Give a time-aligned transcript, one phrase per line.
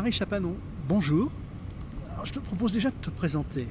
[0.00, 0.56] Marie Chapanon,
[0.88, 1.30] bonjour.
[2.24, 3.68] je te propose déjà de te présenter.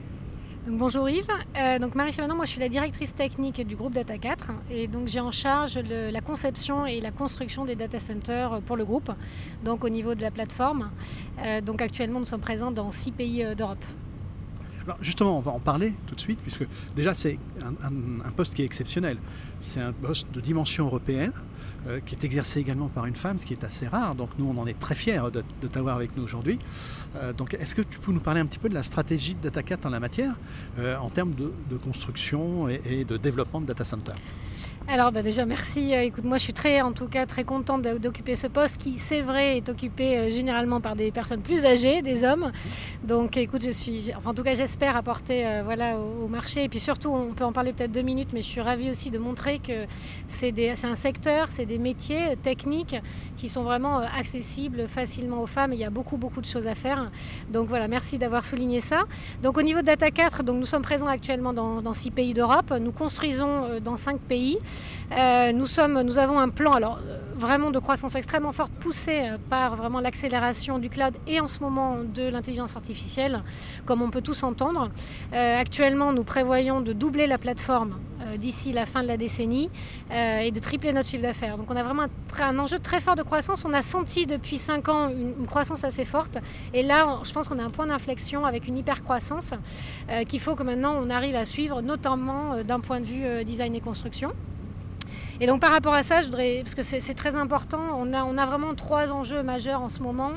[0.67, 1.25] Bonjour Yves.
[1.57, 4.87] Euh, donc Marie Chapanon, moi je suis la directrice technique du groupe Data 4 et
[4.87, 9.11] donc j'ai en charge la conception et la construction des data centers pour le groupe,
[9.63, 10.91] donc au niveau de la plateforme.
[11.39, 13.55] Euh, donc actuellement nous sommes présents dans six pays euh,
[15.01, 18.65] justement, on va en parler tout de suite, puisque déjà c'est un, poste qui est
[18.65, 19.17] exceptionnel.
[19.61, 21.33] C'est un poste de dimension européenne,
[21.87, 24.15] euh, qui est exercé également par une femme, ce qui est assez rare.
[24.15, 26.59] Donc nous, on en est très fiers de, t'avoir avec nous aujourd'hui.
[27.15, 29.41] Euh, donc est-ce que tu peux nous parler un petit peu de la stratégie de
[29.41, 30.35] DataCat en la matière,
[30.79, 34.13] euh, en termes de, construction et, et de développement de data center
[34.91, 35.93] alors bah, déjà merci.
[35.93, 38.97] Euh, écoute, moi je suis très en tout cas très contente d'occuper ce poste qui
[38.97, 42.51] c'est vrai est occupé euh, généralement par des personnes plus âgées, des hommes.
[43.03, 46.79] Donc écoute, je suis en tout cas j'espère apporter euh, voilà au, marché et puis
[46.79, 49.59] surtout on peut en parler peut-être deux minutes mais je suis ravie aussi de montrer
[49.59, 49.85] que
[50.27, 50.53] c'est
[50.83, 52.95] un secteur, c'est des métiers techniques
[53.37, 56.73] qui sont vraiment accessibles facilement aux femmes il y a beaucoup beaucoup de choses à
[56.73, 57.09] faire.
[57.51, 59.03] Donc voilà, merci d'avoir souligné ça.
[59.43, 62.73] Donc au niveau de Data 4, donc nous sommes présents actuellement dans six pays d'Europe.
[62.81, 64.57] Nous construisons dans cinq pays.
[65.11, 69.75] Euh, nous, avons un plan alors, euh, vraiment de croissance extrêmement forte poussé euh, par
[69.75, 73.41] vraiment l'accélération du cloud et en ce moment de l'intelligence artificielle,
[73.85, 74.89] comme on peut tous entendre.
[75.31, 77.97] actuellement, nous prévoyons de doubler la plateforme
[78.37, 79.69] d'ici la fin de la décennie
[80.11, 81.57] et de tripler notre chiffre d'affaires.
[81.57, 82.05] Donc on a vraiment
[82.39, 83.63] un, enjeu très fort de croissance.
[83.65, 86.37] On a senti depuis 5 ans une, croissance assez forte
[86.73, 89.53] et là, je pense qu'on a un point d'inflexion avec une hyper croissance
[90.27, 93.81] qu'il faut que maintenant on arrive à suivre, notamment d'un point de vue design et
[93.81, 94.33] construction.
[95.41, 98.23] Et donc par rapport à ça, je voudrais, parce que c'est très important, on a,
[98.25, 100.31] on a vraiment trois enjeux majeurs en ce moment.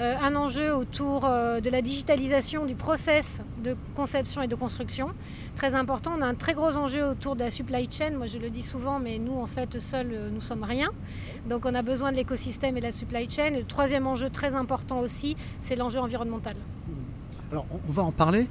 [0.00, 5.10] Euh, un enjeu autour euh, de la digitalisation du process de conception et de construction,
[5.56, 6.12] très important.
[6.18, 8.12] On a un très gros enjeu autour de la supply chain.
[8.16, 10.88] Moi je le dis souvent, mais nous en fait seuls, euh, nous sommes rien.
[11.46, 13.50] Donc on a besoin de l'écosystème et de la supply chain.
[13.50, 16.56] Le troisième enjeu très important aussi, c'est l'enjeu environnemental.
[17.52, 18.48] Alors, on va en parler.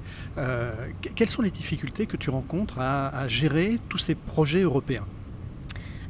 [1.16, 5.06] quelles sont les difficultés que tu rencontres à gérer tous ces projets européens?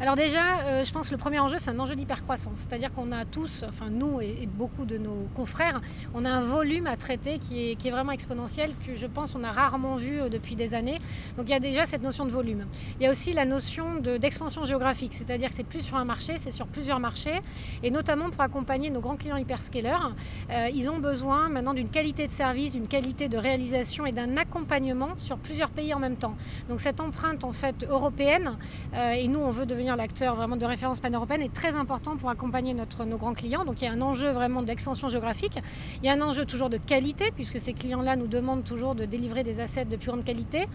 [0.02, 2.60] Alors déjà, euh, je pense que le premier enjeu, c'est un enjeu d'hypercroissance.
[2.68, 5.80] C'est-à-dire qu'on a tous, enfin nous et, beaucoup de nos confrères,
[6.14, 9.52] on a un volume à traiter qui est, vraiment exponentiel, que je pense on a
[9.52, 10.98] rarement vu euh, depuis des années.
[11.38, 12.66] Donc il y a déjà cette notion de volume.
[13.00, 16.34] Il y a aussi la notion d'expansion géographique, c'est-à-dire que c'est plus sur un marché,
[16.38, 17.40] c'est sur plusieurs marchés.
[17.84, 20.14] Et notamment pour accompagner nos grands clients hyperscalers,
[20.50, 24.36] euh, ils ont besoin maintenant d'une qualité de service, d'une qualité de réalisation et d'un
[24.36, 26.36] accompagnement sur plusieurs pays en même temps.
[26.68, 28.58] Donc cette empreinte en fait européenne,
[28.94, 32.74] et nous on veut devenir l'acteur vraiment de référence pan-européenne est très important pour accompagner
[32.74, 33.64] notre, nos grands clients.
[33.64, 35.60] Donc il y a un enjeu vraiment d'extension géographique.
[36.02, 39.06] Il y a un enjeu toujours de qualité, puisque ces clients-là nous demandent toujours de
[39.06, 40.66] délivrer des assets de plus grande qualité.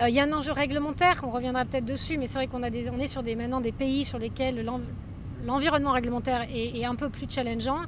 [0.00, 2.62] Euh, il y a un enjeu réglementaire, on reviendra peut-être dessus, mais c'est vrai qu'on
[2.62, 4.62] a des, on est sur des, maintenant des pays sur lesquels
[5.44, 7.80] l'environnement réglementaire est, un peu plus challengeant.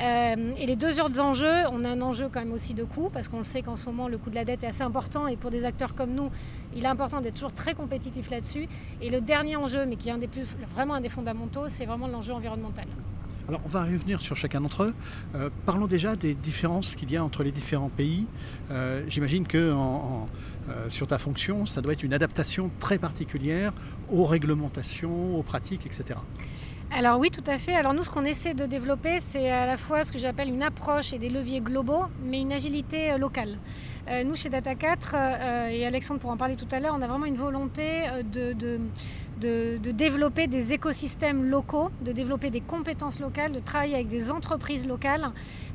[0.00, 3.10] Euh, et les deux autres enjeux, on a un enjeu quand même aussi de coût,
[3.12, 5.36] parce qu'on sait qu'en ce moment, le coût de la dette est assez important, et
[5.36, 6.30] pour des acteurs comme nous,
[6.74, 8.68] il est important d'être toujours très compétitif là-dessus.
[9.00, 11.86] Et le dernier enjeu, mais qui est un des plus, vraiment un des fondamentaux, c'est
[11.86, 12.86] vraiment l'enjeu environnemental.
[13.48, 14.94] Alors on va revenir sur chacun d'entre eux.
[15.34, 18.26] Euh, parlons déjà des différences qu'il y a entre les différents pays.
[18.70, 19.74] Euh, j'imagine que
[20.88, 23.72] sur ta fonction, ça doit être une adaptation très particulière
[24.10, 26.20] aux réglementations, aux pratiques, etc.
[26.94, 27.74] Alors oui, tout à fait.
[27.74, 30.62] Alors nous, ce qu'on essaie de développer, c'est à la fois ce que j'appelle une
[30.62, 33.56] approche et des leviers globaux, mais une agilité euh, locale.
[34.08, 37.00] Euh, nous, chez Data 4, euh, et Alexandre pourra en parler tout à l'heure, on
[37.00, 38.78] a vraiment une volonté de,
[39.40, 45.30] développer des écosystèmes locaux, de développer des compétences locales, de travailler avec des entreprises locales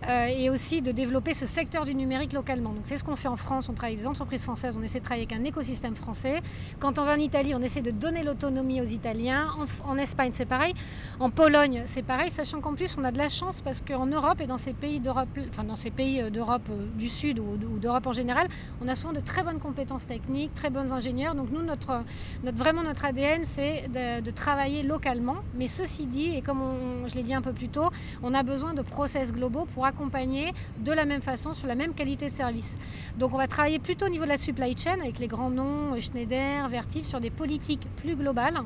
[0.08, 2.72] et aussi de développer ce secteur du numérique localement.
[2.72, 5.00] Donc c'est ce qu'on fait en France, on travaille avec des entreprises françaises, on essaie
[5.00, 6.42] de travailler avec un écosystème français.
[6.80, 9.48] Quand on va en Italie, on essaie de donner l'autonomie aux Italiens.
[9.86, 10.74] En, Espagne, c'est pareil.
[11.20, 14.42] En Pologne, c'est pareil, sachant qu'en plus, on a de la chance parce qu'en Europe
[14.42, 18.14] et dans ces pays d'Europe, enfin dans ces pays d'Europe du Sud ou, d'Europe en
[18.14, 18.48] général,
[18.82, 21.36] on a souvent de très bonnes compétences techniques, très bons ingénieurs.
[21.36, 22.04] Donc nous, notre
[22.44, 25.38] vraiment notre ADN, c'est de, travailler localement.
[25.56, 27.90] Mais ceci dit, et comme je l'ai dit un peu plus tôt,
[28.22, 31.94] on a besoin de process globaux pour accompagner de la même façon sur la même
[31.94, 32.78] qualité de service.
[33.18, 36.00] Donc on va travailler plutôt au niveau de la supply chain avec les grands noms,
[36.00, 38.60] Schneider, Vertiv, sur des politiques plus globales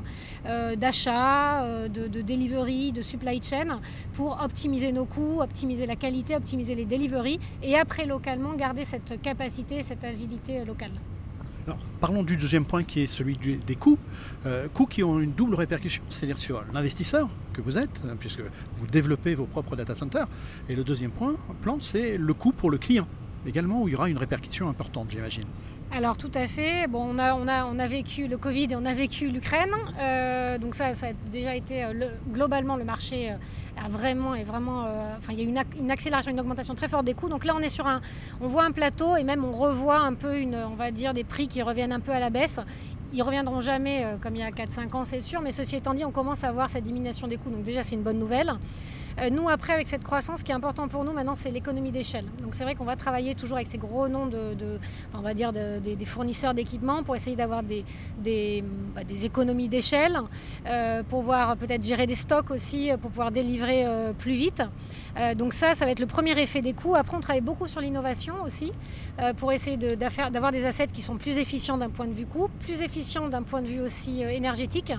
[0.45, 3.79] euh, d'achat, euh, de, de delivery, de supply chain
[4.13, 9.21] pour optimiser nos coûts, optimiser la qualité, optimiser les deliveries et après localement garder cette
[9.21, 10.91] capacité, cette agilité locale.
[11.99, 13.99] Parlons du deuxième point qui est celui des coûts.
[14.45, 18.41] Euh, coûts qui ont une double répercussion, c'est-à-dire sur l'investisseur que vous êtes, hein, puisque
[18.77, 20.27] vous développez vos propres data centers.
[20.69, 23.07] Et le deuxième point, plan, c'est le coût pour le client
[23.45, 25.45] également, où il y aura une répercussion importante, j'imagine.
[25.93, 26.87] Alors tout à fait.
[26.93, 29.73] On a, vécu le Covid et on a vécu l'Ukraine.
[29.99, 34.85] Euh, donc ça, a déjà été euh, globalement le marché euh, a vraiment et vraiment.
[35.17, 37.27] enfin, il y a une, une, accélération, une augmentation très forte des coûts.
[37.27, 37.99] Donc là, on est sur un,
[38.39, 41.49] voit un plateau et même on revoit un peu une, on va dire des prix
[41.49, 42.61] qui reviennent un peu à la baisse.
[43.11, 45.41] Ils reviendront jamais comme il y a 4-5 ans, c'est sûr.
[45.41, 47.49] Mais ceci étant dit, on commence à voir cette diminution des coûts.
[47.49, 48.53] Donc déjà, c'est une bonne nouvelle.
[49.19, 51.91] Euh, nous, après, avec cette croissance, ce qui est important pour nous maintenant, c'est l'économie
[51.91, 52.25] d'échelle.
[52.41, 54.79] Donc c'est vrai qu'on va travailler toujours avec ces gros noms de,
[55.13, 57.83] on va dire des fournisseurs d'équipements pour essayer d'avoir des,
[58.95, 60.19] bah, économies d'échelle,
[60.67, 64.63] euh, pour pouvoir peut-être gérer des stocks aussi, pour pouvoir délivrer euh, plus vite.
[65.35, 66.95] donc ça, ça va être le premier effet des coûts.
[66.95, 68.71] Après, on travaille beaucoup sur l'innovation aussi,
[69.37, 72.81] pour essayer d'avoir des assets qui sont plus efficients d'un point de vue coût, plus
[72.81, 74.93] efficients d'un point de vue aussi énergétique,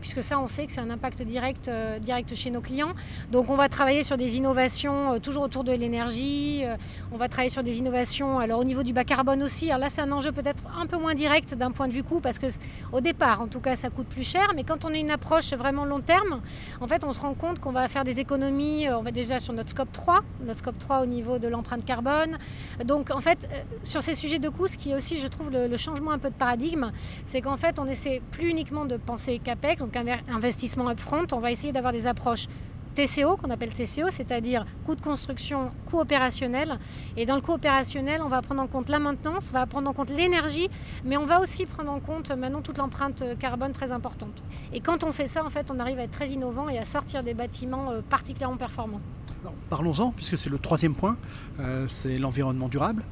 [0.00, 1.70] puisque ça, on sait que c'est un impact direct,
[2.00, 2.94] direct chez nos clients.
[3.30, 6.62] Donc donc on va travailler sur des innovations euh, toujours autour de l'énergie.
[6.64, 6.76] Euh,
[7.12, 9.66] on va travailler sur des innovations alors au niveau du bas carbone aussi.
[9.66, 12.20] Alors là c'est un enjeu peut-être un peu moins direct d'un point de vue coût
[12.20, 12.46] parce que
[12.90, 14.52] au départ en tout cas ça coûte plus cher.
[14.56, 16.40] Mais quand on a une approche vraiment long terme,
[16.80, 18.88] en fait on se rend compte qu'on va faire des économies.
[18.88, 21.84] Euh, on va déjà sur notre scope 3, notre scope 3 au niveau de l'empreinte
[21.84, 22.38] carbone.
[22.86, 23.46] Donc en fait
[23.82, 26.30] sur ces sujets de coût, ce qui est aussi je trouve le, changement un peu
[26.30, 26.92] de paradigme,
[27.26, 29.94] c'est qu'en fait on essaie plus uniquement de penser capex, donc
[30.32, 31.26] investissement upfront.
[31.32, 32.46] On va essayer d'avoir des approches
[32.94, 36.78] TCO, qu'on appelle TCO, c'est-à-dire coût de construction, coût opérationnel.
[37.16, 39.90] Et dans le coût opérationnel, on va prendre en compte la maintenance, on va prendre
[39.90, 40.68] en compte l'énergie,
[41.04, 44.44] mais on va aussi prendre en compte maintenant toute l'empreinte carbone très importante.
[44.72, 46.84] Et quand on fait ça, en fait, on arrive à être très innovant et à
[46.84, 49.00] sortir des bâtiments euh, particulièrement performants.
[49.68, 51.16] Parlons-en, puisque c'est le troisième point,
[51.60, 53.02] euh, c'est l'environnement durable.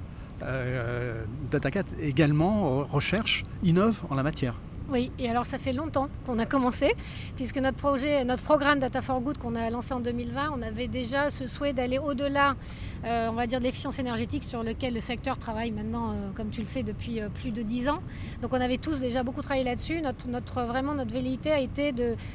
[0.43, 4.55] Euh, DataCat également recherche, innove en la matière.
[4.91, 6.95] Oui, et alors ça fait longtemps qu'on a commencé,
[7.37, 10.89] puisque notre projet, notre programme Data for Good qu'on a lancé en 2020, on avait
[10.89, 12.57] déjà ce souhait d'aller au-delà,
[13.05, 16.51] euh, on va dire, de l'efficience énergétique sur lequel le secteur travaille maintenant, euh, comme
[16.51, 18.03] tu le sais, depuis euh, plus de dix ans.
[18.43, 20.01] Donc on avait tous déjà beaucoup travaillé là-dessus.
[20.03, 21.93] Notre, notre, vraiment, notre velléité a été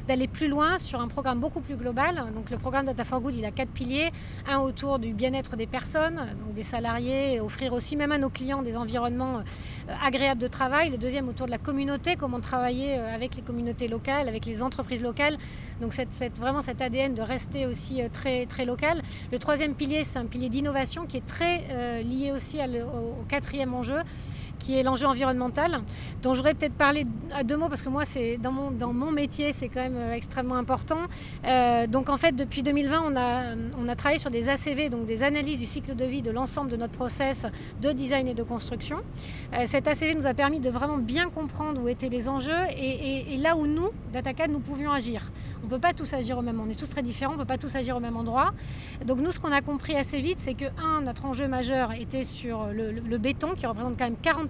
[0.08, 2.24] d'aller plus loin sur un programme beaucoup plus global.
[2.34, 4.12] Donc le programme Data for Good, il a quatre piliers.
[4.48, 8.62] Un autour du bien-être des personnes, donc des salariés, offrir aussi même à nos clients
[8.62, 9.44] des environnements
[10.04, 10.90] agréables de travail.
[10.90, 14.64] Le deuxième autour de la communauté, comment travailler euh, avec les communautés locales, avec les
[14.64, 15.38] entreprises locales.
[15.82, 15.94] Donc
[16.40, 19.02] vraiment cet ADN de rester aussi euh, très, très local.
[19.32, 23.74] Le troisième pilier, c'est un pilier d'innovation qui est très euh, lié aussi au, quatrième
[23.74, 24.00] enjeu
[24.60, 25.82] qui est l'enjeu environnemental,
[26.22, 29.12] dont j'aurais peut-être parlé à deux mots parce que moi, c'est dans mon, dans mon
[29.12, 31.00] métier, c'est quand même euh, extrêmement important.
[31.46, 35.06] Euh, donc en fait, depuis 2020, on a, on a travaillé sur des ACV, donc
[35.06, 37.46] des analyses du cycle de vie de l'ensemble de notre process
[37.82, 38.98] de design et de construction.
[39.54, 43.38] Euh, cet ACV nous a permis de vraiment bien comprendre où étaient les enjeux et,
[43.38, 45.32] là où nous, DataCAD, nous pouvions agir.
[45.62, 47.36] On ne peut pas tous agir au même moment, on est tous très différents, on
[47.36, 48.54] ne peut pas tous agir au même endroit.
[49.06, 52.24] Donc nous, ce qu'on a compris assez vite, c'est que, un, notre enjeu majeur était
[52.24, 54.47] sur le, le béton, qui représente quand même 40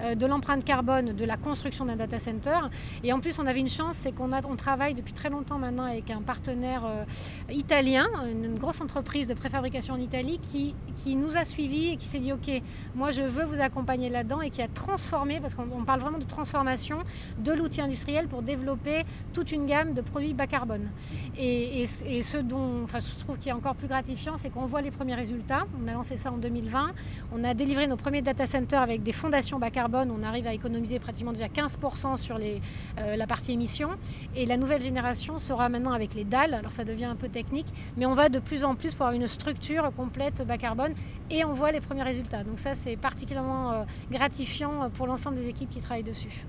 [0.00, 2.58] euh, de l'empreinte carbone de la construction d'un data center.
[3.02, 5.84] Et en plus, on avait une chance, c'est qu'on on travaille depuis très longtemps maintenant
[5.84, 7.04] avec un partenaire euh,
[7.50, 12.06] italien, une, grosse entreprise de préfabrication en Italie, qui, qui nous a suivis et qui
[12.06, 12.50] s'est dit, OK,
[12.94, 16.24] moi je veux vous accompagner là-dedans et qui a transformé, parce qu'on parle vraiment de
[16.24, 16.98] transformation
[17.38, 20.90] de l'outil industriel pour développer toute une gamme de produits bas carbone.
[21.36, 21.86] Et, et,
[22.22, 25.14] ce dont enfin, je trouve qui est encore plus gratifiant, c'est qu'on voit les premiers
[25.14, 25.66] résultats.
[25.82, 26.92] On a lancé ça en 2020.
[27.32, 30.52] On a délivré nos premiers data centers avec des fondations bas carbone, on arrive à
[30.52, 33.90] économiser pratiquement déjà 15% sur euh, la partie émission.
[34.34, 36.54] Et la nouvelle génération sera maintenant avec les dalles.
[36.54, 39.20] Alors ça devient un peu technique, mais on va de plus en plus pour avoir
[39.20, 40.94] une structure complète bas carbone
[41.30, 42.44] et on voit les premiers résultats.
[42.44, 46.44] Donc ça, c'est particulièrement euh, gratifiant pour l'ensemble des équipes qui travaillent dessus.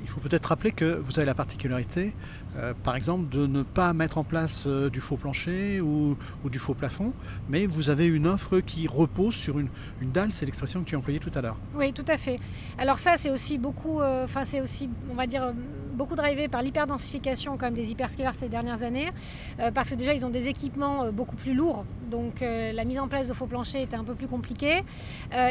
[0.00, 2.14] Il faut peut-être rappeler que vous avez la particularité,
[2.56, 6.58] euh, par exemple, de ne pas mettre en place euh, du faux plancher ou, du
[6.58, 7.12] faux plafond,
[7.48, 9.68] mais vous avez une offre qui repose sur une,
[10.00, 11.56] dalle, c'est l'expression que tu as employée tout à l'heure.
[11.74, 12.38] Oui, tout à fait.
[12.78, 15.52] Alors ça, c'est aussi beaucoup, euh, enfin c'est aussi, on va dire,
[15.94, 19.10] beaucoup drivé par l'hyperdensification même des hyperscalers ces dernières années,
[19.74, 23.26] parce que déjà ils ont des équipements beaucoup plus lourds, donc la mise en place
[23.26, 24.82] de faux planchers était un peu plus compliquée,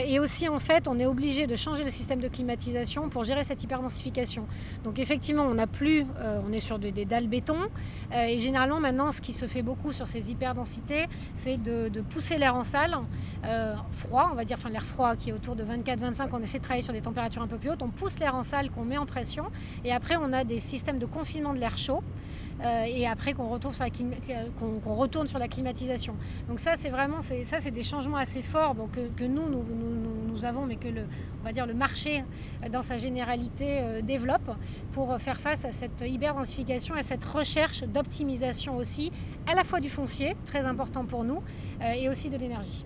[0.06, 3.44] et aussi en fait, on est obligé de changer le système de climatisation pour gérer
[3.44, 4.46] cette hyperdensification
[4.84, 7.58] donc effectivement, on n'a plus, euh, on est sur des, dalles béton.
[8.14, 12.38] Euh, et généralement, maintenant, ce qui se fait beaucoup sur ces hyperdensités, c'est de, pousser
[12.38, 12.98] l'air en salle,
[13.46, 16.58] euh, froid, on va dire, enfin l'air froid qui est autour de 24-25, on essaie
[16.58, 18.84] de travailler sur des températures un peu plus hautes, on pousse l'air en salle, qu'on
[18.84, 19.46] met en pression.
[19.86, 22.02] Et après, on a des systèmes de confinement de l'air chaud.
[22.86, 26.16] et après qu'on, retourne sur la climatisation.
[26.52, 32.26] Donc ça, c'est vraiment, des changements assez forts que, nous, avons, mais que le, marché
[32.70, 34.52] dans sa généralité développe
[34.92, 39.14] pour faire face à cette hyper-densification, à cette recherche d'optimisation aussi,
[39.48, 41.42] à la fois du foncier, très important pour nous,
[41.82, 42.84] euh, et aussi de l'énergie.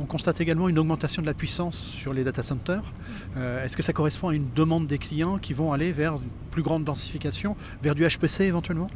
[0.00, 2.94] On constate également une augmentation de la puissance sur les data centers.
[3.36, 6.30] Euh, est-ce que ça correspond à une demande des clients qui vont aller vers une
[6.50, 8.88] plus grande densification, vers du HPC éventuellement?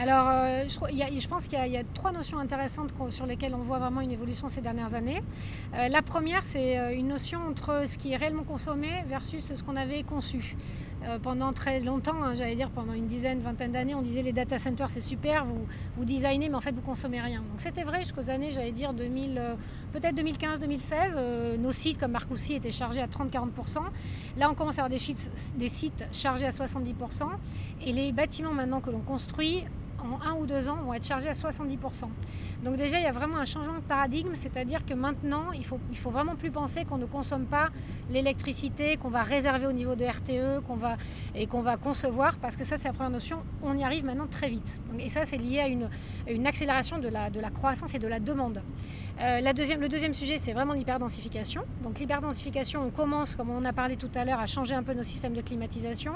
[0.00, 4.00] Alors, euh, je, pense qu'il y, a trois notions intéressantes sur lesquelles on voit vraiment
[4.00, 5.20] une évolution ces dernières années.
[5.74, 9.62] Euh, la première, c'est euh, une notion entre ce qui est réellement consommé versus ce
[9.62, 10.56] qu'on avait conçu.
[11.22, 14.58] pendant très longtemps, hein, j'allais dire pendant une dizaine, vingtaine d'années, on disait les data
[14.58, 15.64] centers c'est super, vous,
[15.96, 17.38] vous designez, mais en fait vous consommez rien.
[17.38, 19.40] Donc c'était vrai jusqu'aux années, j'allais dire 2000,
[19.92, 21.56] peut-être 2015-2016.
[21.56, 23.78] nos sites comme Marcoussis étaient chargés à 30-40%.
[24.36, 25.14] Là, on commence à avoir des,
[25.56, 26.94] des sites chargés à 70%.
[27.86, 29.64] Et les bâtiments maintenant que l'on construit
[29.98, 32.04] en un ou deux ans, vont être chargés à 70%.
[32.64, 35.78] Donc déjà, il y a vraiment un changement de paradigme, c'est-à-dire que maintenant, il faut,
[35.90, 37.68] il faut vraiment plus penser qu'on ne consomme pas
[38.10, 40.96] l'électricité, qu'on va réserver au niveau de RTE, qu'on va,
[41.34, 44.26] et qu'on va concevoir, parce que ça, c'est la première notion, on y arrive maintenant
[44.26, 44.80] très vite.
[44.98, 48.62] et ça, c'est lié à une, accélération de la croissance et de la demande.
[49.20, 51.62] Euh, le deuxième sujet, c'est vraiment l'hyperdensification.
[51.82, 54.94] Donc l'hyperdensification, on commence, comme on a parlé tout à l'heure, à changer un peu
[54.94, 56.12] nos systèmes de climatisation.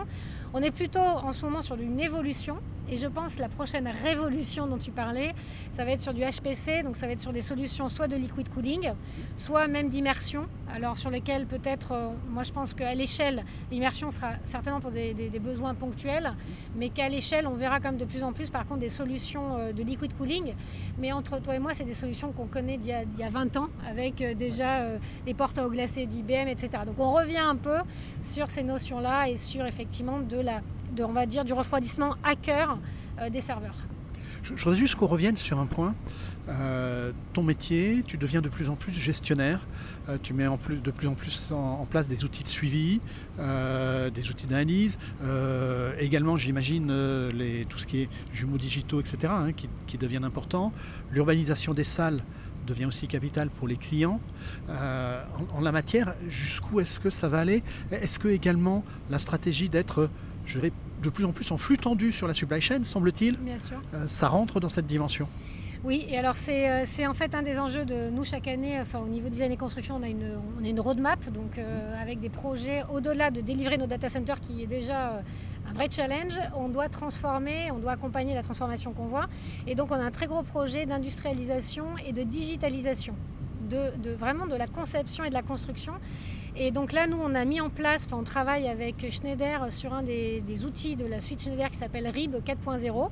[0.55, 2.59] On est plutôt en ce moment sur une évolution.
[2.89, 5.35] Et je pense la prochaine révolution dont tu parlais,
[5.71, 8.17] ça va être sur du HPC, donc ça va être sur des solutions soit de
[8.17, 8.93] liquid cooling,
[9.37, 10.47] soit même d'immersion.
[10.75, 15.15] Alors sur lesquelles peut-être, euh, moi je pense qu'à l'échelle, l'immersion sera certainement pour des,
[15.41, 16.33] besoins ponctuels,
[16.77, 19.73] mais qu'à l'échelle, on verra même de plus en plus par contre des solutions euh,
[19.73, 20.55] de liquid cooling.
[20.99, 23.69] Mais entre toi et moi, c'est des solutions qu'on connaît d'il y, a 20 ans,
[23.89, 24.83] avec euh, déjà
[25.27, 26.85] les portes à eau d'IBM, etc.
[26.87, 27.79] Donc on revient un peu
[28.23, 30.61] sur ces notions-là et sur effectivement de la
[30.93, 32.79] de, on va dire, du refroidissement à cœur
[33.21, 33.77] euh, des serveurs.
[34.43, 35.95] Je, voudrais juste qu'on revienne sur un point.
[36.49, 39.61] Euh, ton métier, tu deviens de plus en plus gestionnaire.
[40.09, 43.01] Euh, tu mets en plus, de plus en plus en, place des outils de suivi,
[43.39, 44.99] des outils d'analyse.
[45.99, 46.87] également, j'imagine,
[47.69, 50.73] tout ce qui est jumeaux digitaux, etc., hein, qui, deviennent importants.
[51.13, 52.23] L'urbanisation des salles
[52.67, 54.21] devient aussi capitale pour les clients.
[54.69, 57.63] en, en, la matière, jusqu'où est-ce que ça va aller?
[57.91, 60.09] Est-ce que également la stratégie d'être
[60.47, 60.73] je vais
[61.03, 63.37] de plus en plus en flux tendu sur la supply chain, semble-t-il.
[63.37, 63.81] Bien sûr.
[63.95, 65.29] Euh, ça rentre dans cette dimension?
[65.85, 69.01] Oui, et alors euh, c'est en fait un des enjeux de nous chaque année, enfin
[69.01, 72.21] au niveau design et construction, on a une, on a une roadmap, donc euh, avec
[72.21, 75.23] des projets au-delà de délivrer nos data centers qui est déjà
[75.69, 79.27] un vrai challenge, on doit transformer, on doit accompagner la transformation qu'on voit.
[79.67, 83.17] Et donc on a un très gros projet d'industrialisation et de digitalisation,
[83.69, 85.95] de, de, vraiment de la conception et de la construction.
[86.55, 90.03] Et donc là, nous, on a mis en place, on travaille avec Schneider sur un
[90.03, 93.09] des, outils de la suite Schneider qui s'appelle RIB 4.0.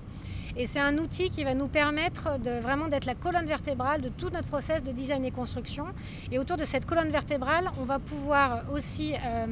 [0.56, 2.30] Et c'est un outil qui va nous permettre
[2.62, 5.86] vraiment d'être la colonne vertébrale de tout notre process de design et construction.
[6.32, 9.46] Et autour de cette colonne vertébrale, on va pouvoir aussi euh,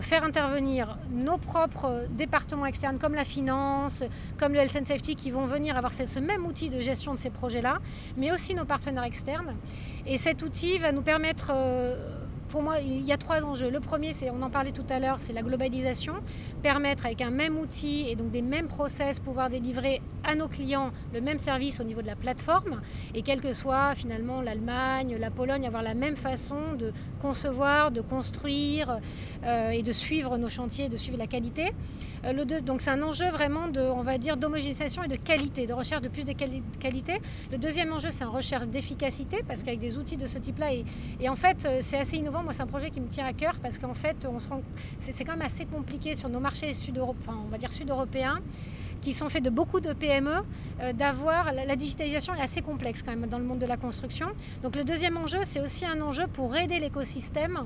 [0.00, 4.02] faire intervenir nos propres départements externes comme la finance,
[4.38, 7.18] comme le health and safety qui vont venir avoir ce même outil de gestion de
[7.18, 7.78] ces projets-là,
[8.16, 9.54] mais aussi nos partenaires externes.
[10.06, 11.50] Et cet outil va nous permettre...
[11.54, 12.19] Euh,
[12.50, 13.70] pour moi, il y a trois enjeux.
[13.70, 16.14] Le premier, c'est, on en parlait tout à l'heure, c'est la globalisation.
[16.62, 20.90] Permettre avec un même outil et donc des mêmes process, pouvoir délivrer à nos clients
[21.14, 22.82] le même service au niveau de la plateforme.
[23.14, 28.00] Et quel que soit finalement l'Allemagne, la Pologne, avoir la même façon de concevoir, de
[28.00, 28.98] construire
[29.44, 31.72] euh, et de suivre nos chantiers, de suivre la qualité.
[32.24, 35.16] Euh, le deux, donc c'est un enjeu vraiment de, on va dire, d'homogénéisation et de
[35.16, 36.32] qualité, de recherche de plus de
[36.80, 37.14] qualité.
[37.52, 40.84] Le deuxième enjeu, c'est une recherche d'efficacité parce qu'avec des outils de ce type-là, et,
[41.20, 43.32] et en fait, euh, c'est assez innovant moi, c'est un projet qui me tient à
[43.32, 44.62] cœur parce qu'en fait, on se rend...
[44.98, 47.36] c'est quand même assez compliqué sur nos marchés sud enfin,
[47.70, 48.40] sud-européens
[49.00, 50.42] qui sont faits de beaucoup de PME,
[50.80, 54.28] euh, d'avoir la, digitalisation est assez complexe quand même dans le monde de la construction.
[54.62, 57.64] Donc le deuxième enjeu, c'est aussi un enjeu pour aider l'écosystème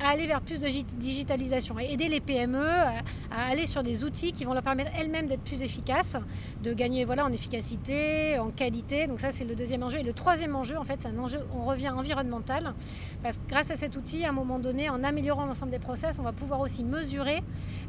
[0.00, 3.02] à aller vers plus de digitalisation et aider les PME à,
[3.50, 6.16] aller sur des outils qui vont leur permettre elles-mêmes d'être plus efficaces,
[6.62, 9.06] de gagner voilà en efficacité, en qualité.
[9.06, 9.98] Donc ça c'est le deuxième enjeu.
[9.98, 12.74] Et le troisième enjeu, en fait, c'est un enjeu, on revient environnemental,
[13.22, 16.18] parce que grâce à cet outil, à un moment donné, en améliorant l'ensemble des process,
[16.18, 17.42] on va pouvoir aussi mesurer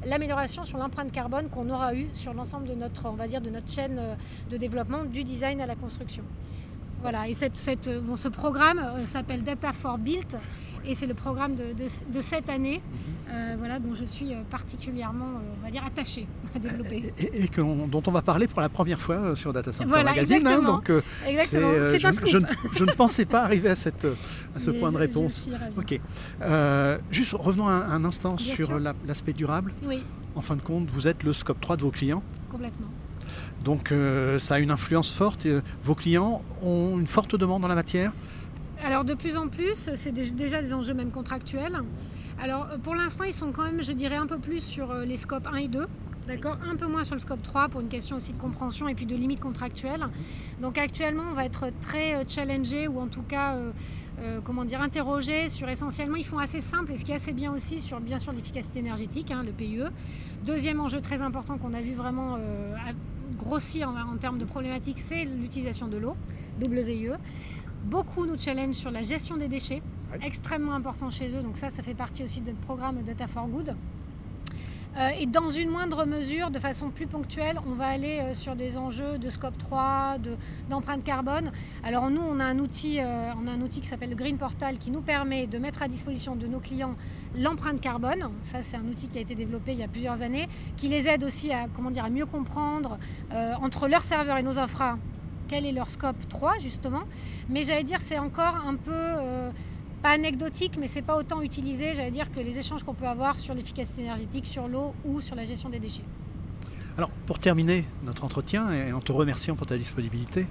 [0.05, 3.49] l'amélioration sur l'empreinte carbone qu'on aura eu sur l'ensemble de notre on va dire, de
[3.49, 4.15] notre chaîne euh,
[4.49, 6.23] de développement du design à la construction.
[7.01, 10.39] Voilà, et cette, cette, euh, bon, ce programme euh, s'appelle Data for Build
[10.87, 12.79] et c'est le programme de, de, cette année
[13.27, 13.57] mhm.
[13.57, 17.11] voilà, dont je suis particulièrement on va dire, attachée à développer.
[17.17, 20.45] Et, et, dont on va parler pour la première fois sur Data Center Magazine.
[20.45, 20.91] Hein, donc,
[21.25, 21.71] exactement.
[21.91, 22.39] je, je,
[22.77, 24.05] je, ne pensais pas arriver à, cette,
[24.55, 25.47] à ce point de réponse.
[25.75, 25.99] ok.
[27.09, 29.73] juste revenons un, un instant sur l'aspect durable.
[29.87, 30.03] Oui.
[30.35, 32.87] En fin de compte, vous êtes le scope 3 de vos clients complètement.
[33.63, 35.45] Donc euh, ça a une influence forte.
[35.45, 38.13] Euh, vos clients ont une forte demande en la matière?
[38.83, 41.81] Alors de plus en plus, c'est déjà des enjeux même contractuels.
[42.41, 45.17] Alors pour l'instant, ils sont quand même, je dirais, un peu plus sur euh, les
[45.17, 45.85] scopes 1 et 2.
[46.27, 48.95] D'accord Un peu moins sur le scope 3 pour une question aussi de compréhension et
[48.95, 50.07] puis de limites contractuelles.
[50.59, 53.71] Donc actuellement, on va être très euh, challengé ou en tout cas, euh,
[54.21, 57.31] euh, comment dire, interrogé sur essentiellement, ils font assez simple et ce qui est assez
[57.31, 59.83] bien aussi sur bien sûr l'efficacité énergétique, hein, le PIE.
[60.43, 62.39] Deuxième enjeu très important qu'on a vu vraiment
[63.37, 66.15] grossir en, en, termes de problématiques, c'est l'utilisation de l'eau,
[66.59, 67.09] WIE.
[67.83, 69.83] Beaucoup nous challenge sur la gestion des déchets,
[70.23, 71.43] extrêmement important chez eux.
[71.43, 73.75] Donc ça, ça fait partie aussi de notre programme Data for Good.
[74.97, 78.55] Euh, et dans une moindre mesure, de façon plus ponctuelle, on va aller euh, sur
[78.55, 80.17] des enjeux de scope 3,
[80.69, 81.51] d'empreinte carbone.
[81.83, 84.37] Alors nous, on a un outil, euh, on a un outil qui s'appelle le Green
[84.37, 86.95] Portal qui nous permet de mettre à disposition de nos clients
[87.37, 88.29] l'empreinte carbone.
[88.41, 90.47] Ça, c'est un outil qui a été développé il y a plusieurs années,
[90.77, 92.97] qui les aide aussi à, comment dire, à mieux comprendre
[93.61, 94.97] entre leurs serveurs et nos infra
[95.47, 97.03] quel est leur scope 3 justement.
[97.49, 99.51] Mais j'allais dire, c'est encore un peu
[100.05, 103.39] pas anecdotique, mais c'est pas autant utilisé, j'allais dire, que les échanges qu'on peut avoir
[103.39, 106.03] sur l'efficacité énergétique, sur l'eau ou sur la gestion des déchets.
[106.95, 110.45] Alors, pour terminer notre entretien et en te remerciant pour ta disponibilité,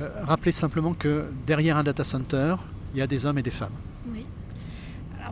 [0.00, 2.56] euh, rappelez simplement que derrière un data center,
[2.92, 3.78] il y a des hommes et des femmes.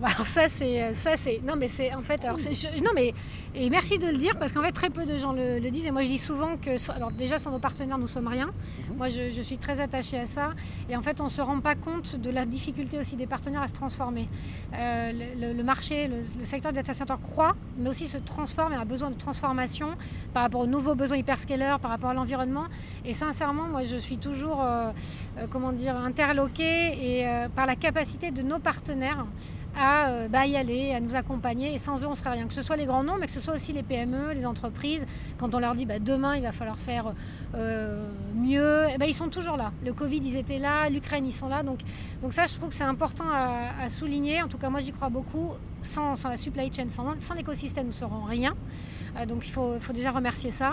[0.01, 0.11] Oui.
[0.13, 2.39] Alors, ça c'est euh, ça c'est non mais c'est en fait alors
[2.83, 3.15] non mais
[3.55, 5.91] et merci de le dire parce qu'en fait très peu de gens le, disent et
[5.91, 8.47] moi je dis souvent que alors déjà sans nos partenaires nous sommes rien.
[8.47, 8.97] Mhm.
[8.99, 10.51] Moi je, suis très attachée à ça
[10.91, 13.69] et en fait on se rend pas compte de la difficulté aussi des partenaires à
[13.69, 14.29] se transformer.
[14.75, 18.85] Euh, le, marché, le, secteur du data center croît mais aussi se transforme et a
[18.85, 19.89] besoin de transformation
[20.35, 22.67] par rapport aux nouveaux besoins hyperscalers, par rapport à l'environnement
[23.05, 24.91] et sincèrement moi je suis toujours euh,
[25.51, 29.25] comment dire interloquée et par la capacité de nos partenaires
[29.77, 31.75] à euh, bah, y aller, à nous accompagner.
[31.75, 32.47] Et sans eux, on ne serait rien.
[32.47, 35.07] Que ce soit les grands noms, mais que ce soit aussi les PME, les entreprises.
[35.39, 37.13] Quand on leur dit bah, demain, il va falloir faire
[37.55, 39.73] euh, mieux, eh ben, ils sont toujours là.
[39.85, 40.89] Le Covid, ils étaient là.
[40.89, 41.63] L'Ukraine, ils sont là.
[41.63, 41.81] Donc,
[42.23, 44.43] donc ça, je trouve que c'est important à, souligner.
[44.43, 45.53] En tout cas, moi, j'y crois beaucoup.
[45.83, 48.57] Sans, la supply chain, sans, l'écosystème, nous ne serons rien.
[49.17, 50.73] Euh, donc il faut, déjà remercier ça.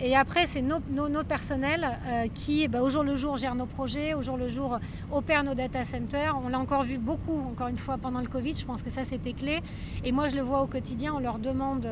[0.00, 0.80] Et après, c'est nos,
[1.28, 1.98] personnels
[2.34, 4.78] qui, bah, au jour le jour, gèrent nos projets, au jour le jour,
[5.10, 6.38] opèrent nos data centers.
[6.44, 9.04] On l'a encore vu beaucoup, encore une fois, pendant le Covid je pense que ça
[9.04, 9.60] c'était clé.
[10.04, 11.86] Et moi je le vois au quotidien, on leur demande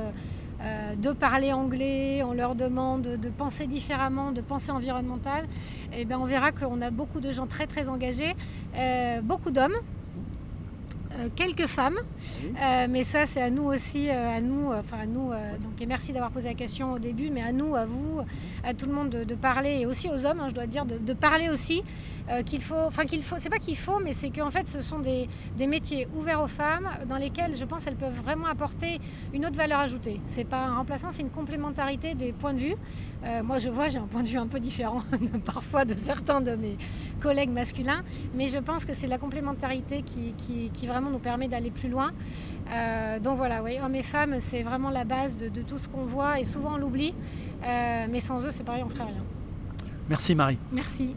[0.61, 5.47] euh, de parler anglais, on leur demande de penser différemment, de penser environnemental.
[5.93, 8.35] Et bien on verra qu'on a beaucoup de gens très très engagés,
[8.77, 9.98] euh, beaucoup d'hommes, euh,
[11.35, 11.99] quelques femmes,
[12.89, 15.31] mais ça c'est à nous aussi, à nous, enfin à nous,
[15.63, 18.21] donc et merci d'avoir posé la question au début, mais à nous, à vous,
[18.65, 20.99] à tout le monde de, parler, et aussi aux hommes, hein, je dois dire, de,
[20.99, 21.83] de parler aussi
[22.31, 24.81] euh, qu'il faut, enfin qu'il faut, c'est pas qu'il faut, mais c'est qu'en fait ce
[24.81, 29.01] sont des, des, métiers ouverts aux femmes dans lesquels je pense elles peuvent vraiment apporter
[29.33, 30.21] une autre valeur ajoutée.
[30.27, 32.75] C'est pas un remplacement, c'est une complémentarité des points de vue.
[33.25, 34.99] Euh, moi je vois, j'ai un point de vue un peu différent
[35.47, 36.77] parfois de certains de mes
[37.21, 38.05] collègues masculins,
[38.35, 41.89] mais je pense que c'est la complémentarité qui, qui, qui, vraiment nous permet d'aller plus
[41.89, 42.13] loin.
[42.73, 45.89] Euh, donc voilà, oui, hommes et femmes, c'est vraiment la base de, de tout ce
[45.89, 47.15] qu'on voit et souvent on l'oublie,
[47.63, 49.25] mais sans eux c'est pareil, on ferait rien.
[50.09, 50.59] Merci Marie.
[50.73, 51.15] Merci.